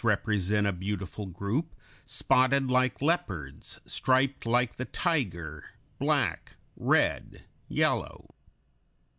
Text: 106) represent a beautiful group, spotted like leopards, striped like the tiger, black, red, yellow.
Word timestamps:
106) 0.03 0.19
represent 0.25 0.65
a 0.65 0.71
beautiful 0.71 1.27
group, 1.27 1.75
spotted 2.07 2.71
like 2.71 3.03
leopards, 3.03 3.79
striped 3.85 4.47
like 4.47 4.77
the 4.77 4.85
tiger, 4.85 5.63
black, 5.99 6.55
red, 6.75 7.45
yellow. 7.67 8.33